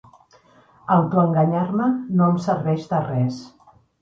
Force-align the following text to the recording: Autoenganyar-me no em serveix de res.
Autoenganyar-me 0.95 1.91
no 2.21 2.31
em 2.37 2.41
serveix 2.47 2.89
de 2.97 3.03
res. 3.05 3.41